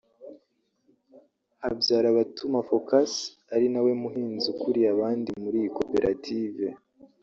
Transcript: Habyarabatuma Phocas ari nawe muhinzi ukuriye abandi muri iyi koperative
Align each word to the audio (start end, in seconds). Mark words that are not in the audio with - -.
Habyarabatuma 1.63 2.57
Phocas 2.67 3.11
ari 3.53 3.65
nawe 3.73 3.91
muhinzi 4.01 4.45
ukuriye 4.53 4.87
abandi 4.95 5.29
muri 5.43 5.57
iyi 5.61 5.69
koperative 5.77 6.65